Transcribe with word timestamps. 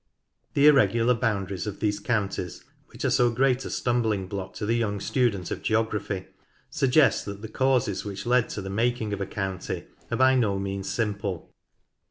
The 0.55 0.65
irregular 0.65 1.13
boundaries 1.13 1.67
of 1.67 1.79
these 1.79 1.99
counties, 1.99 2.63
which 2.87 3.05
are 3.05 3.11
so 3.11 3.29
great 3.29 3.63
a 3.65 3.69
stumbling 3.69 4.25
block 4.25 4.55
to 4.55 4.65
the 4.65 4.73
young 4.75 4.99
student 4.99 5.51
of 5.51 5.61
geography, 5.61 6.25
suggest 6.71 7.25
that 7.25 7.43
the 7.43 7.47
causes 7.47 8.03
which 8.03 8.25
led 8.25 8.49
to 8.49 8.63
the 8.63 8.71
making 8.71 9.13
of 9.13 9.21
a 9.21 9.27
county 9.27 9.83
are 10.09 10.17
by 10.17 10.33
no 10.33 10.57
means 10.57 10.89
simple. 10.89 11.53